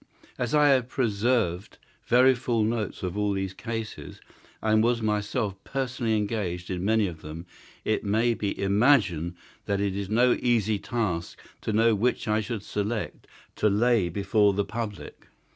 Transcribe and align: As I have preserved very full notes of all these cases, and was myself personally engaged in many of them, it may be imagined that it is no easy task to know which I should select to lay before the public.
As 0.39 0.55
I 0.55 0.69
have 0.69 0.89
preserved 0.89 1.77
very 2.07 2.33
full 2.33 2.63
notes 2.63 3.03
of 3.03 3.15
all 3.15 3.33
these 3.33 3.53
cases, 3.53 4.19
and 4.59 4.83
was 4.83 4.99
myself 4.99 5.63
personally 5.63 6.17
engaged 6.17 6.71
in 6.71 6.83
many 6.83 7.05
of 7.05 7.21
them, 7.21 7.45
it 7.85 8.03
may 8.03 8.33
be 8.33 8.59
imagined 8.59 9.35
that 9.65 9.79
it 9.79 9.95
is 9.95 10.09
no 10.09 10.35
easy 10.41 10.79
task 10.79 11.39
to 11.61 11.71
know 11.71 11.93
which 11.93 12.27
I 12.27 12.41
should 12.41 12.63
select 12.63 13.27
to 13.57 13.69
lay 13.69 14.09
before 14.09 14.53
the 14.53 14.65
public. 14.65 15.27